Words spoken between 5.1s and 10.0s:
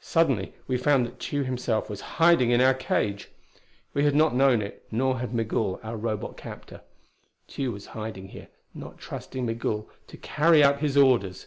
had Migul, our Robot captor. Tugh was hiding here, not trusting Migul